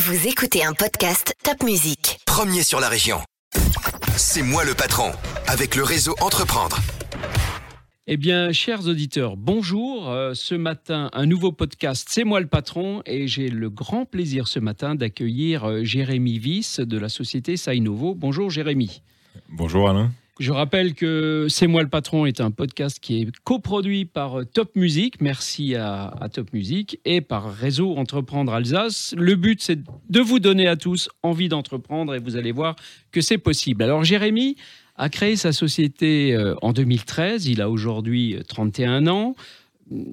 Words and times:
Vous 0.00 0.28
écoutez 0.28 0.64
un 0.64 0.74
podcast 0.74 1.34
Top 1.42 1.64
Music. 1.64 2.20
Premier 2.24 2.62
sur 2.62 2.78
la 2.78 2.88
région. 2.88 3.18
C'est 4.16 4.42
moi 4.42 4.64
le 4.64 4.74
patron, 4.74 5.10
avec 5.48 5.74
le 5.74 5.82
réseau 5.82 6.14
Entreprendre. 6.20 6.78
Eh 8.06 8.16
bien, 8.16 8.52
chers 8.52 8.86
auditeurs, 8.86 9.36
bonjour. 9.36 10.08
Euh, 10.08 10.34
ce 10.34 10.54
matin, 10.54 11.10
un 11.12 11.26
nouveau 11.26 11.50
podcast, 11.50 12.06
C'est 12.12 12.22
moi 12.22 12.38
le 12.38 12.46
patron, 12.46 13.02
et 13.06 13.26
j'ai 13.26 13.48
le 13.48 13.70
grand 13.70 14.04
plaisir 14.04 14.46
ce 14.46 14.60
matin 14.60 14.94
d'accueillir 14.94 15.64
euh, 15.64 15.82
Jérémy 15.82 16.38
Viss 16.38 16.78
de 16.78 16.96
la 16.96 17.08
société 17.08 17.56
Sainovo. 17.56 18.14
Bonjour 18.14 18.50
Jérémy. 18.50 19.02
Bonjour 19.48 19.90
Alain. 19.90 20.12
Je 20.38 20.52
rappelle 20.52 20.94
que 20.94 21.46
C'est 21.48 21.66
moi 21.66 21.82
le 21.82 21.88
patron 21.88 22.24
est 22.24 22.40
un 22.40 22.52
podcast 22.52 23.00
qui 23.00 23.22
est 23.22 23.28
coproduit 23.42 24.04
par 24.04 24.46
Top 24.54 24.76
Music, 24.76 25.20
merci 25.20 25.74
à, 25.74 26.14
à, 26.20 26.28
Top 26.28 26.52
Music, 26.52 27.00
et 27.04 27.20
par 27.20 27.52
Réseau 27.52 27.96
Entreprendre 27.96 28.52
Alsace. 28.54 29.14
Le 29.18 29.34
but, 29.34 29.60
c'est 29.60 29.80
de 30.08 30.20
vous 30.20 30.38
donner 30.38 30.68
à 30.68 30.76
tous 30.76 31.08
envie 31.24 31.48
d'entreprendre 31.48 32.14
et 32.14 32.20
vous 32.20 32.36
allez 32.36 32.52
voir 32.52 32.76
que 33.10 33.20
c'est 33.20 33.38
possible. 33.38 33.82
Alors 33.82 34.04
Jérémy 34.04 34.54
a 34.94 35.08
créé 35.08 35.34
sa 35.34 35.52
société 35.52 36.34
euh, 36.34 36.54
en 36.62 36.72
2013, 36.72 37.46
il 37.46 37.60
a 37.60 37.68
aujourd'hui 37.68 38.36
31 38.46 39.08
ans. 39.08 39.34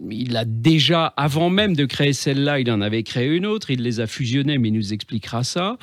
Il 0.09 0.37
a 0.37 0.45
déjà, 0.45 1.07
avant 1.17 1.49
même 1.49 1.75
de 1.75 1.85
créer 1.85 2.13
celle-là, 2.13 2.59
il 2.59 2.71
en 2.71 2.81
avait 2.81 3.03
créé 3.03 3.27
une 3.27 3.45
autre, 3.45 3.69
il 3.69 3.83
les 3.83 3.99
a 3.99 4.07
fusionnés, 4.07 4.57
mais 4.57 4.69
il 4.69 4.73
nous 4.73 4.93
expliquera 4.93 5.43
ça. 5.43 5.77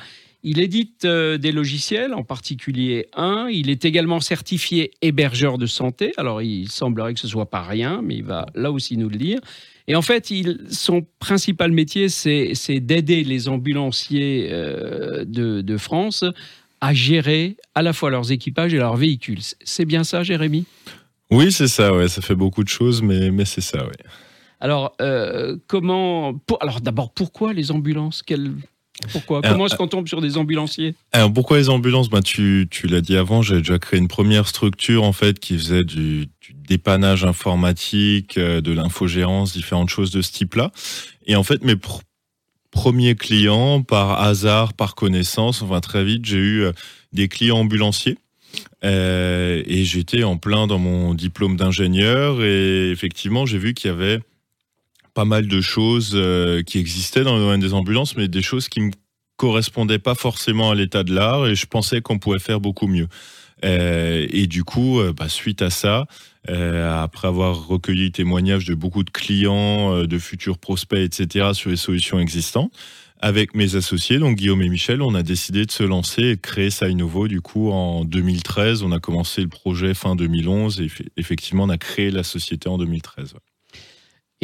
Il 0.45 0.59
édite 0.59 1.05
euh, 1.05 1.37
des 1.37 1.53
logiciels, 1.53 2.13
en 2.13 2.23
particulier 2.23 3.07
un. 3.15 3.47
Il 3.49 3.69
est 3.69 3.85
également 3.85 4.19
certifié 4.19 4.91
hébergeur 5.01 5.57
de 5.57 5.65
santé. 5.65 6.11
Alors, 6.17 6.41
il 6.41 6.69
semblerait 6.69 7.13
que 7.13 7.19
ce 7.21 7.29
soit 7.29 7.49
pas 7.49 7.61
rien, 7.61 8.01
mais 8.03 8.15
il 8.17 8.25
va 8.25 8.45
là 8.53 8.69
aussi 8.69 8.97
nous 8.97 9.07
le 9.07 9.15
dire. 9.15 9.39
Et 9.87 9.95
en 9.95 10.01
fait, 10.01 10.31
il, 10.31 10.59
son 10.69 11.05
principal 11.19 11.71
métier, 11.71 12.09
c'est 12.09 12.79
d'aider 12.79 13.23
les 13.23 13.47
ambulanciers 13.47 14.49
euh, 14.51 15.23
de, 15.25 15.61
de, 15.61 15.77
France 15.77 16.25
à 16.81 16.93
gérer 16.93 17.55
à 17.73 17.81
la 17.81 17.93
fois 17.93 18.09
leurs 18.09 18.31
équipages 18.31 18.73
et 18.73 18.77
leurs 18.77 18.97
véhicules. 18.97 19.39
C'est 19.63 19.85
bien 19.85 20.03
ça, 20.03 20.23
Jérémy? 20.23 20.65
Oui, 21.31 21.51
c'est 21.53 21.67
ça. 21.69 21.93
Ouais, 21.93 22.09
ça 22.09 22.21
fait 22.21 22.35
beaucoup 22.35 22.63
de 22.63 22.69
choses, 22.69 23.01
mais, 23.01 23.31
mais 23.31 23.45
c'est 23.45 23.61
ça. 23.61 23.85
Ouais. 23.85 23.91
Alors, 24.59 24.95
euh, 25.01 25.57
comment 25.67 26.33
pour, 26.33 26.61
Alors, 26.61 26.79
d'abord, 26.79 27.11
pourquoi 27.11 27.53
les 27.53 27.71
ambulances? 27.71 28.23
Quelle 28.23 28.53
pourquoi 29.11 29.41
Comment 29.41 29.65
est-ce 29.65 29.75
qu'on 29.75 29.87
tombe 29.87 30.07
sur 30.07 30.21
des 30.21 30.37
ambulanciers 30.37 30.95
Alors 31.11 31.31
pourquoi 31.31 31.57
les 31.57 31.69
ambulances 31.69 32.09
ben, 32.09 32.21
Tu, 32.21 32.67
tu 32.69 32.87
l'as 32.87 33.01
dit 33.01 33.17
avant, 33.17 33.41
j'ai 33.41 33.57
déjà 33.57 33.79
créé 33.79 33.99
une 33.99 34.07
première 34.07 34.47
structure 34.47 35.03
en 35.03 35.13
fait 35.13 35.39
qui 35.39 35.57
faisait 35.57 35.83
du, 35.83 36.27
du 36.41 36.53
dépannage 36.67 37.23
informatique, 37.23 38.37
euh, 38.37 38.61
de 38.61 38.71
l'infogérance, 38.71 39.53
différentes 39.53 39.89
choses 39.89 40.11
de 40.11 40.21
ce 40.21 40.31
type-là. 40.31 40.71
Et 41.25 41.35
en 41.35 41.43
fait, 41.43 41.63
mes 41.63 41.75
pr 41.75 42.01
premiers 42.71 43.13
clients, 43.13 43.83
par 43.83 44.19
hasard, 44.19 44.73
par 44.73 44.95
connaissance, 44.95 45.61
enfin 45.61 45.79
très 45.79 46.03
vite, 46.03 46.25
j'ai 46.25 46.37
eu 46.37 46.63
euh, 46.63 46.71
des 47.11 47.27
clients 47.27 47.59
ambulanciers. 47.59 48.17
Euh, 48.83 49.63
et 49.65 49.83
j'étais 49.85 50.23
en 50.23 50.37
plein 50.37 50.67
dans 50.67 50.77
mon 50.77 51.13
diplôme 51.13 51.55
d'ingénieur 51.55 52.43
et 52.43 52.91
effectivement 52.91 53.45
j'ai 53.47 53.57
vu 53.57 53.73
qu'il 53.73 53.89
y 53.89 53.93
avait 53.93 54.19
pas 55.13 55.25
mal 55.25 55.47
de 55.47 55.61
choses 55.61 56.11
euh, 56.13 56.63
qui 56.63 56.79
existaient 56.79 57.23
dans 57.23 57.35
le 57.35 57.41
domaine 57.41 57.59
des 57.59 57.73
ambulances, 57.73 58.15
mais 58.15 58.27
des 58.27 58.41
choses 58.41 58.69
qui 58.69 58.81
me 58.81 58.91
correspondaient 59.37 59.99
pas 59.99 60.15
forcément 60.15 60.71
à 60.71 60.75
l'état 60.75 61.03
de 61.03 61.13
l'art 61.13 61.47
et 61.47 61.55
je 61.55 61.65
pensais 61.65 62.01
qu'on 62.01 62.19
pouvait 62.19 62.39
faire 62.39 62.59
beaucoup 62.59 62.87
mieux. 62.87 63.07
Euh, 63.63 64.27
et 64.29 64.47
du 64.47 64.63
coup, 64.63 64.99
euh, 64.99 65.13
bah, 65.13 65.29
suite 65.29 65.61
à 65.61 65.69
ça, 65.69 66.05
après 66.45 67.29
avoir 67.29 67.67
recueilli 67.67 68.11
témoignages 68.11 68.65
de 68.65 68.75
beaucoup 68.75 69.03
de 69.03 69.09
clients, 69.09 70.03
de 70.03 70.19
futurs 70.19 70.57
prospects, 70.57 70.99
etc., 70.99 71.51
sur 71.53 71.69
les 71.69 71.77
solutions 71.77 72.19
existantes, 72.19 72.73
avec 73.21 73.55
mes 73.55 73.77
associés, 73.77 74.19
donc 74.19 74.35
Guillaume 74.35 74.61
et 74.61 74.67
Michel, 74.67 75.01
on 75.01 75.15
a 75.15 75.23
décidé 75.23 75.65
de 75.65 75.71
se 75.71 75.83
lancer 75.83 76.21
et 76.23 76.35
de 76.35 76.41
créer 76.41 76.69
Nouveau. 76.93 77.29
Du 77.29 77.39
coup, 77.39 77.71
en 77.71 78.03
2013, 78.03 78.83
on 78.83 78.91
a 78.91 78.99
commencé 78.99 79.41
le 79.41 79.47
projet 79.47 79.93
fin 79.93 80.17
2011 80.17 80.81
et 80.81 80.89
effectivement, 81.15 81.63
on 81.63 81.69
a 81.69 81.77
créé 81.77 82.11
la 82.11 82.23
société 82.23 82.67
en 82.67 82.77
2013. 82.77 83.35
Ouais. 83.35 83.39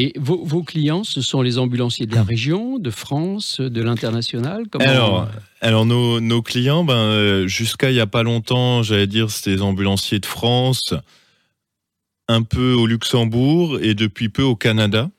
Et 0.02 0.14
vos, 0.18 0.46
vos, 0.46 0.64
clients, 0.64 1.04
ce 1.04 1.20
sont 1.20 1.42
les 1.42 1.58
ambulanciers 1.58 2.06
de 2.06 2.16
la 2.16 2.24
région, 2.24 2.80
de 2.80 2.90
France, 2.90 3.60
de 3.60 3.82
l'international 3.82 4.64
Alors, 4.80 5.28
alors 5.60 5.86
nos, 5.86 6.22
nos, 6.22 6.42
clients, 6.42 6.86
ben, 6.86 7.48
jusqu'à 7.48 7.92
il 7.92 7.96
n'y 7.96 8.00
a 8.00 8.08
pas 8.08 8.24
longtemps, 8.24 8.82
j'allais 8.82 9.08
dire, 9.08 9.30
c'était 9.30 9.58
les 9.58 9.62
ambulanciers 9.62 10.20
de 10.20 10.26
France, 10.26 10.94
un 12.30 12.44
peu 12.44 12.72
au 12.72 12.88
Luxembourg 12.88 13.78
et 13.82 13.94
depuis 13.94 14.30
peu 14.30 14.44
au 14.44 14.56
Canada. 14.56 15.10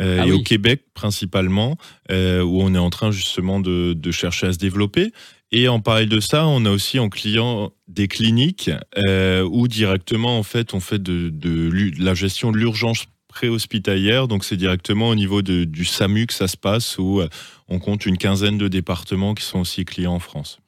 Euh, 0.00 0.20
ah 0.22 0.26
et 0.26 0.32
oui. 0.32 0.38
au 0.38 0.42
Québec 0.42 0.84
principalement, 0.94 1.76
euh, 2.10 2.40
où 2.40 2.62
on 2.62 2.74
est 2.74 2.78
en 2.78 2.88
train 2.88 3.10
justement 3.10 3.60
de, 3.60 3.92
de, 3.92 4.10
chercher 4.10 4.46
à 4.46 4.54
se 4.54 4.58
développer. 4.58 5.12
Et 5.50 5.68
en 5.68 5.80
parallèle 5.80 6.08
de 6.08 6.20
ça, 6.20 6.46
on 6.46 6.64
a 6.64 6.70
aussi 6.70 6.98
en 6.98 7.10
client 7.10 7.70
des 7.88 8.08
cliniques 8.08 8.70
euh, 8.96 9.42
où 9.42 9.68
directement 9.68 10.38
en 10.38 10.42
fait 10.42 10.72
on 10.72 10.80
fait 10.80 11.02
de, 11.02 11.28
de, 11.28 11.68
de 11.68 12.02
la 12.02 12.14
gestion 12.14 12.52
de 12.52 12.56
l'urgence 12.56 13.04
préhospitalière, 13.32 14.28
donc 14.28 14.44
c'est 14.44 14.56
directement 14.56 15.08
au 15.08 15.14
niveau 15.14 15.42
de, 15.42 15.64
du 15.64 15.84
SAMU 15.84 16.26
que 16.26 16.34
ça 16.34 16.46
se 16.46 16.56
passe, 16.56 16.98
où 16.98 17.20
on 17.68 17.78
compte 17.78 18.06
une 18.06 18.18
quinzaine 18.18 18.58
de 18.58 18.68
départements 18.68 19.34
qui 19.34 19.44
sont 19.44 19.60
aussi 19.60 19.84
clients 19.84 20.14
en 20.14 20.20
France. 20.20 20.60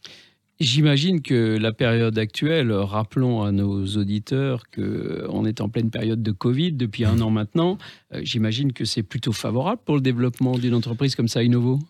J'imagine 0.61 1.21
que 1.21 1.59
la 1.59 1.73
période 1.73 2.17
actuelle, 2.17 2.73
rappelons 2.73 3.43
à 3.43 3.51
nos 3.51 3.85
auditeurs 3.97 4.63
qu'on 4.75 5.45
est 5.45 5.61
en 5.61 5.69
pleine 5.69 5.91
période 5.91 6.23
de 6.23 6.31
Covid 6.31 6.73
depuis 6.73 7.05
un 7.05 7.21
an 7.21 7.31
maintenant, 7.31 7.77
j'imagine 8.23 8.73
que 8.73 8.85
c'est 8.85 9.03
plutôt 9.03 9.33
favorable 9.33 9.83
pour 9.85 9.97
le 9.97 10.01
développement 10.01 10.57
d'une 10.57 10.75
entreprise 10.75 11.17
comme 11.17 11.29
ça, 11.29 11.43
Innovo? 11.43 11.81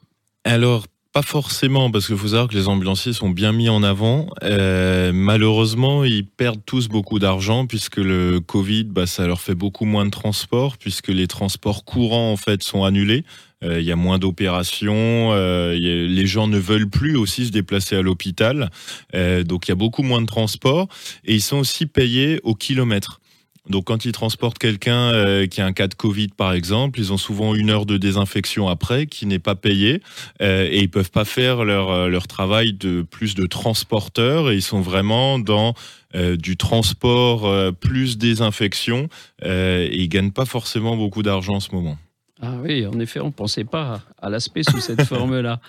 Alors, 0.44 0.86
pas 1.14 1.22
forcément, 1.22 1.92
parce 1.92 2.08
qu'il 2.08 2.16
faut 2.16 2.26
savoir 2.26 2.48
que 2.48 2.56
les 2.56 2.66
ambulanciers 2.66 3.12
sont 3.12 3.30
bien 3.30 3.52
mis 3.52 3.68
en 3.68 3.84
avant. 3.84 4.26
Euh, 4.42 5.12
malheureusement, 5.14 6.02
ils 6.02 6.26
perdent 6.26 6.64
tous 6.66 6.88
beaucoup 6.88 7.20
d'argent 7.20 7.66
puisque 7.66 7.98
le 7.98 8.40
Covid, 8.40 8.82
bah, 8.82 9.06
ça 9.06 9.24
leur 9.24 9.40
fait 9.40 9.54
beaucoup 9.54 9.84
moins 9.84 10.06
de 10.06 10.10
transports 10.10 10.76
puisque 10.76 11.06
les 11.06 11.28
transports 11.28 11.84
courants 11.84 12.32
en 12.32 12.36
fait 12.36 12.64
sont 12.64 12.82
annulés. 12.82 13.22
Euh, 13.62 13.78
il 13.78 13.86
y 13.86 13.92
a 13.92 13.96
moins 13.96 14.18
d'opérations, 14.18 15.30
euh, 15.32 15.74
les 15.78 16.26
gens 16.26 16.48
ne 16.48 16.58
veulent 16.58 16.90
plus 16.90 17.16
aussi 17.16 17.46
se 17.46 17.52
déplacer 17.52 17.94
à 17.94 18.02
l'hôpital, 18.02 18.70
donc 19.14 19.68
il 19.68 19.70
y 19.70 19.72
a 19.72 19.76
beaucoup 19.76 20.02
moins 20.02 20.20
de 20.20 20.26
transports 20.26 20.88
et 21.24 21.34
ils 21.34 21.40
sont 21.40 21.58
aussi 21.58 21.86
payés 21.86 22.40
au 22.42 22.56
kilomètre. 22.56 23.20
Donc 23.68 23.84
quand 23.84 24.04
ils 24.04 24.12
transportent 24.12 24.58
quelqu'un 24.58 25.12
euh, 25.12 25.46
qui 25.46 25.62
a 25.62 25.66
un 25.66 25.72
cas 25.72 25.88
de 25.88 25.94
Covid 25.94 26.28
par 26.28 26.52
exemple, 26.52 27.00
ils 27.00 27.12
ont 27.12 27.16
souvent 27.16 27.54
une 27.54 27.70
heure 27.70 27.86
de 27.86 27.96
désinfection 27.96 28.68
après 28.68 29.06
qui 29.06 29.24
n'est 29.24 29.38
pas 29.38 29.54
payée 29.54 30.02
euh, 30.42 30.68
et 30.70 30.80
ils 30.80 30.90
peuvent 30.90 31.10
pas 31.10 31.24
faire 31.24 31.64
leur, 31.64 31.90
euh, 31.90 32.08
leur 32.08 32.26
travail 32.26 32.74
de 32.74 33.02
plus 33.02 33.34
de 33.34 33.46
transporteurs 33.46 34.50
et 34.50 34.56
ils 34.56 34.62
sont 34.62 34.82
vraiment 34.82 35.38
dans 35.38 35.72
euh, 36.14 36.36
du 36.36 36.58
transport 36.58 37.50
plus 37.80 38.18
désinfection 38.18 39.08
et 39.42 39.88
ils 39.92 40.08
gagnent 40.08 40.30
pas 40.30 40.44
forcément 40.44 40.96
beaucoup 40.96 41.22
d'argent 41.22 41.54
en 41.54 41.60
ce 41.60 41.74
moment. 41.74 41.96
Ah 42.42 42.56
oui, 42.62 42.86
en 42.86 42.98
effet, 43.00 43.20
on 43.20 43.26
ne 43.26 43.30
pensait 43.30 43.64
pas 43.64 44.02
à 44.20 44.28
l'aspect 44.28 44.62
sous 44.62 44.80
cette 44.80 45.02
forme-là. 45.06 45.60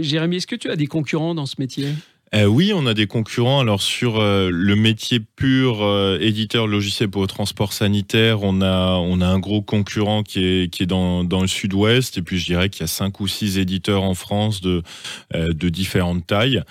Jérémy, 0.00 0.36
est-ce 0.36 0.46
que 0.46 0.56
tu 0.56 0.70
as 0.70 0.76
des 0.76 0.86
concurrents 0.86 1.34
dans 1.34 1.46
ce 1.46 1.56
métier? 1.58 1.88
Euh, 2.34 2.46
oui, 2.46 2.72
on 2.74 2.86
a 2.86 2.94
des 2.94 3.06
concurrents. 3.06 3.60
Alors 3.60 3.82
sur 3.82 4.18
euh, 4.18 4.48
le 4.50 4.74
métier 4.74 5.20
pur 5.20 5.82
euh, 5.82 6.18
éditeur 6.18 6.66
logiciel 6.66 7.10
pour 7.10 7.20
le 7.20 7.28
transport 7.28 7.74
sanitaire, 7.74 8.42
on 8.42 8.62
a 8.62 8.94
on 8.94 9.20
a 9.20 9.26
un 9.26 9.38
gros 9.38 9.60
concurrent 9.60 10.22
qui 10.22 10.44
est 10.44 10.72
qui 10.72 10.84
est 10.84 10.86
dans 10.86 11.24
dans 11.24 11.42
le 11.42 11.46
sud-ouest 11.46 12.16
et 12.16 12.22
puis 12.22 12.38
je 12.38 12.46
dirais 12.46 12.70
qu'il 12.70 12.82
y 12.82 12.84
a 12.84 12.88
cinq 12.88 13.20
ou 13.20 13.28
six 13.28 13.58
éditeurs 13.58 14.02
en 14.02 14.14
France 14.14 14.62
de 14.62 14.82
de 15.34 15.68
différentes 15.68 16.26
tailles. 16.26 16.62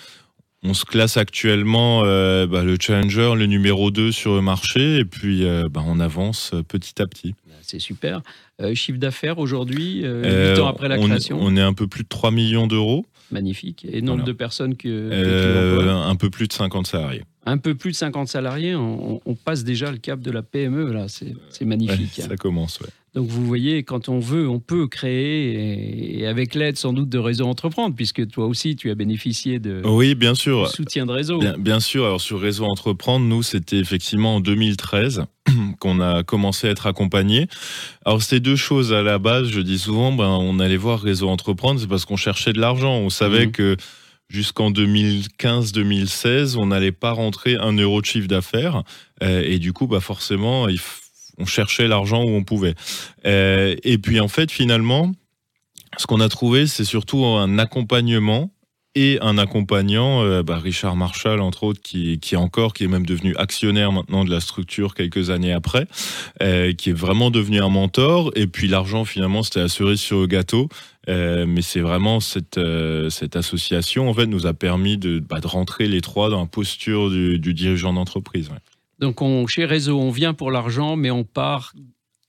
On 0.63 0.75
se 0.75 0.85
classe 0.85 1.17
actuellement 1.17 2.01
bah, 2.01 2.63
le 2.63 2.77
challenger, 2.79 3.33
le 3.35 3.47
numéro 3.47 3.89
2 3.89 4.11
sur 4.11 4.35
le 4.35 4.41
marché 4.41 4.99
et 4.99 5.05
puis 5.05 5.43
bah, 5.71 5.83
on 5.85 5.99
avance 5.99 6.53
petit 6.67 7.01
à 7.01 7.07
petit. 7.07 7.33
C'est 7.63 7.79
super. 7.79 8.21
chiffre 8.75 8.99
d'affaires 8.99 9.39
aujourd'hui, 9.39 10.03
8 10.03 10.59
ans 10.59 10.67
après 10.67 10.87
la 10.87 10.99
on, 10.99 11.07
création? 11.07 11.37
On 11.41 11.55
est 11.55 11.61
un 11.61 11.73
peu 11.73 11.87
plus 11.87 12.03
de 12.03 12.09
3 12.09 12.29
millions 12.31 12.67
d'euros. 12.67 13.05
Magnifique. 13.31 13.85
Et 13.89 14.01
nombre 14.01 14.19
voilà. 14.19 14.23
de 14.25 14.31
personnes 14.33 14.75
que. 14.75 14.87
Euh, 14.87 15.93
un 15.93 16.15
peu 16.15 16.29
plus 16.29 16.47
de 16.47 16.53
50 16.53 16.87
salariés. 16.87 17.23
Un 17.45 17.57
peu 17.57 17.73
plus 17.73 17.91
de 17.91 17.95
50 17.95 18.27
salariés, 18.27 18.75
on, 18.75 19.19
on 19.25 19.35
passe 19.35 19.63
déjà 19.63 19.91
le 19.91 19.97
cap 19.97 20.19
de 20.19 20.29
la 20.29 20.43
PME, 20.43 20.91
là. 20.91 21.07
C'est 21.07 21.65
magnifique. 21.65 22.17
Ouais, 22.17 22.27
ça 22.27 22.37
commence, 22.37 22.79
ouais. 22.81 22.89
Donc 23.13 23.27
vous 23.27 23.45
voyez, 23.45 23.83
quand 23.83 24.07
on 24.07 24.19
veut, 24.19 24.47
on 24.47 24.59
peut 24.59 24.87
créer, 24.87 26.19
et, 26.19 26.27
avec 26.27 26.55
l'aide 26.55 26.77
sans 26.77 26.93
doute 26.93 27.09
de 27.09 27.17
Réseau 27.17 27.45
Entreprendre, 27.45 27.93
puisque 27.93 28.25
toi 28.27 28.45
aussi, 28.45 28.77
tu 28.77 28.89
as 28.89 28.95
bénéficié 28.95 29.59
de 29.59 29.81
oui, 29.83 30.15
bien 30.15 30.33
sûr. 30.33 30.69
soutien 30.69 31.05
de 31.05 31.11
Réseau. 31.11 31.39
Bien, 31.39 31.57
bien, 31.57 31.81
sûr, 31.81 32.05
alors 32.05 32.21
sur 32.21 32.39
Réseau 32.39 32.63
Entreprendre, 32.65 33.25
nous, 33.25 33.43
c'était 33.43 33.79
effectivement 33.79 34.35
en 34.35 34.39
2013 34.39 35.25
qu'on 35.81 35.99
a 35.99 36.23
commencé 36.23 36.67
à 36.67 36.69
être 36.69 36.87
accompagné. 36.87 37.47
Alors 38.05 38.21
c'était 38.21 38.39
deux 38.39 38.55
choses 38.55 38.93
à 38.93 39.01
la 39.01 39.17
base, 39.17 39.49
je 39.49 39.59
dis 39.59 39.79
souvent, 39.79 40.13
ben, 40.13 40.29
on 40.29 40.59
allait 40.59 40.77
voir 40.77 41.01
Réseau 41.01 41.27
Entreprendre, 41.27 41.81
c'est 41.81 41.87
parce 41.87 42.05
qu'on 42.05 42.15
cherchait 42.15 42.53
de 42.53 42.61
l'argent, 42.61 42.93
on 42.93 43.09
savait 43.09 43.47
mmh. 43.47 43.51
que 43.51 43.77
jusqu'en 44.29 44.71
2015-2016, 44.71 46.55
on 46.57 46.67
n'allait 46.67 46.93
pas 46.93 47.11
rentrer 47.11 47.55
un 47.55 47.73
euro 47.73 47.99
de 47.99 48.05
chiffre 48.05 48.27
d'affaires, 48.27 48.83
euh, 49.23 49.43
et 49.43 49.59
du 49.59 49.73
coup, 49.73 49.87
bah 49.87 49.99
forcément, 49.99 50.69
il 50.69 50.79
on 51.37 51.45
cherchait 51.45 51.87
l'argent 51.87 52.23
où 52.23 52.29
on 52.29 52.43
pouvait. 52.43 52.75
Euh, 53.25 53.75
et 53.83 53.97
puis 53.97 54.19
en 54.19 54.27
fait, 54.27 54.51
finalement, 54.51 55.11
ce 55.97 56.05
qu'on 56.05 56.19
a 56.19 56.29
trouvé, 56.29 56.67
c'est 56.67 56.85
surtout 56.85 57.25
un 57.25 57.57
accompagnement 57.57 58.51
et 58.95 59.19
un 59.21 59.37
accompagnant, 59.37 60.23
euh, 60.23 60.43
bah, 60.43 60.57
Richard 60.57 60.95
Marshall 60.95 61.39
entre 61.39 61.63
autres, 61.63 61.81
qui, 61.81 62.19
est 62.31 62.35
encore, 62.35 62.73
qui 62.73 62.83
est 62.83 62.87
même 62.87 63.05
devenu 63.05 63.35
actionnaire 63.37 63.91
maintenant 63.91 64.25
de 64.25 64.31
la 64.31 64.39
structure 64.39 64.95
quelques 64.95 65.29
années 65.29 65.53
après, 65.53 65.87
euh, 66.41 66.73
qui 66.73 66.89
est 66.89 66.93
vraiment 66.93 67.31
devenu 67.31 67.61
un 67.61 67.69
mentor. 67.69 68.31
Et 68.35 68.47
puis 68.47 68.67
l'argent 68.67 69.05
finalement 69.05 69.43
c'était 69.43 69.61
la 69.61 69.69
cerise 69.69 70.01
sur 70.01 70.19
le 70.19 70.27
gâteau. 70.27 70.67
Euh, 71.09 71.45
mais 71.47 71.63
c'est 71.63 71.79
vraiment 71.79 72.19
cette, 72.19 72.59
cette 73.09 73.35
association 73.35 74.07
en 74.09 74.13
fait 74.13 74.27
nous 74.27 74.45
a 74.45 74.53
permis 74.53 74.97
de, 74.97 75.19
bah, 75.19 75.39
de 75.39 75.47
rentrer 75.47 75.87
les 75.87 76.01
trois 76.01 76.29
dans 76.29 76.41
la 76.41 76.45
posture 76.45 77.09
du, 77.09 77.39
dirigeant 77.39 77.93
d'entreprise. 77.93 78.49
Donc 78.99 79.21
on, 79.21 79.47
chez 79.47 79.65
Réseau, 79.65 79.99
on 79.99 80.11
vient 80.11 80.33
pour 80.33 80.51
l'argent, 80.51 80.95
mais 80.95 81.09
on 81.09 81.23
part 81.23 81.73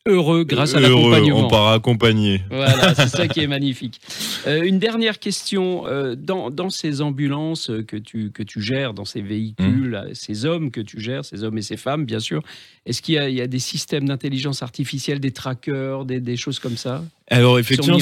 heureux 0.06 0.44
grâce 0.44 0.74
à 0.74 0.80
Heureux, 0.80 1.10
l'accompagnement. 1.12 1.46
on 1.46 1.48
part 1.48 1.68
accompagné. 1.68 2.42
Voilà, 2.50 2.94
c'est 2.94 3.08
ça 3.08 3.28
qui 3.28 3.40
est 3.40 3.46
magnifique. 3.46 4.00
Euh, 4.46 4.62
une 4.64 4.78
dernière 4.78 5.18
question. 5.18 5.86
euh, 5.86 6.14
dans, 6.16 6.50
dans 6.50 6.70
ces 6.70 7.00
ambulances 7.02 7.70
que 7.86 7.96
tu, 7.96 8.30
que 8.32 8.42
tu 8.42 8.60
gères, 8.60 8.94
dans 8.94 9.04
ces 9.04 9.20
véhicules, 9.22 9.62
Mmh. 10.10 10.14
ces 10.14 10.44
hommes 10.46 10.70
que 10.70 10.80
tu 10.80 11.00
gères, 11.00 11.24
ces 11.24 11.44
hommes 11.44 11.58
et 11.58 11.62
ces 11.62 11.76
femmes, 11.76 12.04
bien 12.04 12.18
sûr, 12.20 12.42
est-ce 12.86 13.00
qu'il 13.02 13.14
y, 13.14 13.18
a- 13.18 13.28
il 13.28 13.34
y 13.36 13.40
a 13.40 13.46
des 13.46 13.58
systèmes 13.58 14.08
d'intelligence 14.08 14.62
artificielle, 14.62 15.20
des 15.20 15.30
trackers, 15.30 16.04
des, 16.04 16.20
des 16.20 16.36
choses 16.36 16.58
comme 16.58 16.76
ça 16.76 17.04
Alors 17.28 17.58
effectivement, 17.58 17.98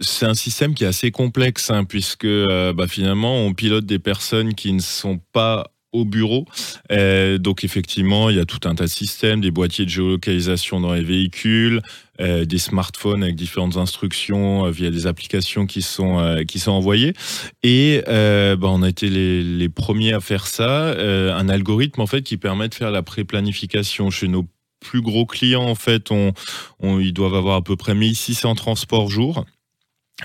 C'est 0.00 0.26
un 0.26 0.34
système 0.34 0.74
qui 0.74 0.84
est 0.84 0.88
assez 0.88 1.10
complexe, 1.10 1.70
hein, 1.70 1.84
puisque 1.84 2.24
euh, 2.24 2.72
bah, 2.72 2.86
finalement, 2.88 3.36
on 3.44 3.52
pilote 3.52 3.84
des 3.86 3.98
personnes 3.98 4.54
qui 4.54 4.72
ne 4.72 4.80
sont 4.80 5.18
pas 5.32 5.70
au 5.94 6.04
bureau. 6.04 6.44
Euh, 6.92 7.38
donc 7.38 7.64
effectivement, 7.64 8.28
il 8.28 8.36
y 8.36 8.40
a 8.40 8.44
tout 8.44 8.68
un 8.68 8.74
tas 8.74 8.84
de 8.84 8.90
systèmes, 8.90 9.40
des 9.40 9.50
boîtiers 9.50 9.84
de 9.84 9.90
géolocalisation 9.90 10.80
dans 10.80 10.92
les 10.92 11.02
véhicules, 11.02 11.80
euh, 12.20 12.44
des 12.44 12.58
smartphones 12.58 13.22
avec 13.22 13.36
différentes 13.36 13.76
instructions 13.76 14.66
euh, 14.66 14.70
via 14.70 14.90
des 14.90 15.06
applications 15.06 15.66
qui 15.66 15.80
sont 15.82 16.44
qui 16.46 16.58
sont 16.58 16.72
envoyées. 16.72 17.14
Et 17.62 18.02
bah, 18.06 18.68
on 18.68 18.82
a 18.82 18.88
été 18.88 19.08
les, 19.08 19.68
premiers 19.68 20.12
à 20.12 20.20
faire 20.20 20.46
ça. 20.46 20.90
Un 20.90 21.48
algorithme 21.48 22.00
en 22.00 22.06
fait 22.06 22.22
qui 22.22 22.36
permet 22.36 22.68
de 22.68 22.74
faire 22.74 22.90
la 22.90 23.02
pré-planification 23.02 24.10
chez 24.10 24.28
nos 24.28 24.46
plus 24.80 25.00
gros 25.00 25.26
clients. 25.26 25.64
En 25.64 25.74
fait, 25.74 26.10
on, 26.10 26.32
on- 26.80 27.00
ils 27.00 27.12
doivent 27.12 27.34
avoir 27.34 27.56
à 27.56 27.62
peu 27.62 27.76
près 27.76 27.94
1600 27.94 28.54
transports 28.54 29.10
jour. 29.10 29.44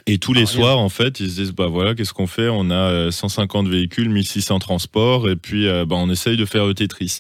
Et 0.06 0.20
tous 0.20 0.34
les 0.34 0.44
Ah, 0.44 0.46
soirs, 0.46 0.78
en 0.80 0.90
fait, 0.90 1.20
ils 1.20 1.30
se 1.32 1.36
disent, 1.42 1.52
bah 1.52 1.68
voilà, 1.68 1.96
qu'est-ce 1.96 2.14
qu'on 2.14 2.28
fait? 2.28 2.48
On 2.48 2.70
a 2.70 2.92
euh, 2.92 3.12
150 3.12 3.68
véhicules, 3.68 4.10
1600 4.10 4.60
transports, 4.60 5.30
et 5.30 5.36
puis 5.36 5.68
euh, 5.68 5.86
bah, 5.86 5.96
on 5.98 6.10
essaye 6.10 6.38
de 6.38 6.46
faire 6.46 6.66
le 6.66 6.74
Tetris. 6.76 7.20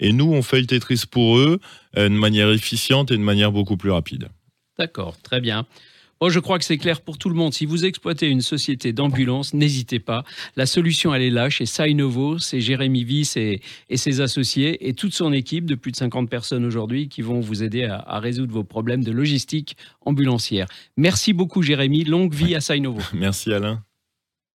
Et 0.00 0.12
nous, 0.12 0.30
on 0.30 0.42
fait 0.42 0.60
le 0.60 0.66
Tetris 0.66 1.04
pour 1.10 1.38
eux 1.38 1.60
euh, 1.96 2.08
de 2.08 2.14
manière 2.14 2.50
efficiente 2.50 3.10
et 3.10 3.16
de 3.16 3.22
manière 3.22 3.52
beaucoup 3.52 3.76
plus 3.76 3.90
rapide. 3.90 4.28
D'accord, 4.78 5.16
très 5.22 5.40
bien. 5.40 5.66
Bon, 6.20 6.28
je 6.28 6.38
crois 6.38 6.58
que 6.58 6.66
c'est 6.66 6.76
clair 6.76 7.00
pour 7.00 7.16
tout 7.16 7.30
le 7.30 7.34
monde. 7.34 7.54
Si 7.54 7.64
vous 7.64 7.86
exploitez 7.86 8.28
une 8.28 8.42
société 8.42 8.92
d'ambulance, 8.92 9.54
n'hésitez 9.54 10.00
pas. 10.00 10.22
La 10.54 10.66
solution, 10.66 11.14
elle 11.14 11.22
est 11.22 11.30
là 11.30 11.48
chez 11.48 11.64
Sainovo. 11.64 12.38
C'est 12.38 12.60
Jérémy 12.60 13.04
Viss 13.04 13.38
et, 13.38 13.62
et 13.88 13.96
ses 13.96 14.20
associés 14.20 14.86
et 14.86 14.92
toute 14.92 15.14
son 15.14 15.32
équipe 15.32 15.64
de 15.64 15.74
plus 15.74 15.92
de 15.92 15.96
50 15.96 16.28
personnes 16.28 16.66
aujourd'hui 16.66 17.08
qui 17.08 17.22
vont 17.22 17.40
vous 17.40 17.62
aider 17.62 17.84
à, 17.84 18.04
à 18.06 18.20
résoudre 18.20 18.52
vos 18.52 18.64
problèmes 18.64 19.02
de 19.02 19.12
logistique 19.12 19.78
ambulancière. 20.04 20.66
Merci 20.98 21.32
beaucoup, 21.32 21.62
Jérémy. 21.62 22.04
Longue 22.04 22.34
vie 22.34 22.54
à 22.54 22.60
Sainovo. 22.60 23.00
Merci 23.14 23.50
Alain. 23.54 23.82